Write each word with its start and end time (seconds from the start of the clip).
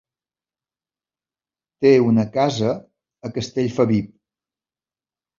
Té 1.85 1.91
una 2.05 2.23
casa 2.37 2.71
a 3.29 3.31
Castellfabib. 3.35 4.09